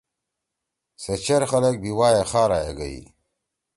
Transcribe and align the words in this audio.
سے 1.01 1.13
چیر 1.25 1.43
خلگ 1.51 1.75
بھی 1.83 1.91
وائے 1.97 2.21
خارا 2.29 2.59
یے 2.65 2.71
گئی۔ 2.79 2.99